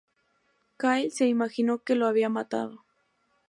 Kyle 0.79 1.11
se 1.11 1.27
imaginó 1.27 1.83
que 1.83 1.93
lo 1.93 2.07
había 2.07 2.27
matado. 2.27 2.83